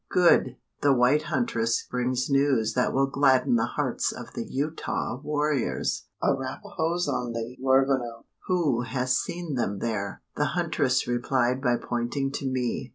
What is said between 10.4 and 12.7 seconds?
huntress replied by pointing to